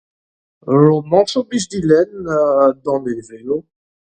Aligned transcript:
Romantoù 0.81 1.41
'blij 1.45 1.65
din 1.69 1.85
lenn 1.89 2.11
ha 2.31 2.39
danevelloù. 2.83 3.59